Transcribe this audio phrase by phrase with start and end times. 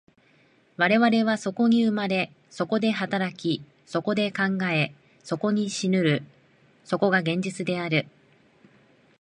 [0.77, 6.23] 我々はそこに生まれ、そこで働き、そこで考え、そこに死ぬる、
[6.85, 8.07] そこが現実である。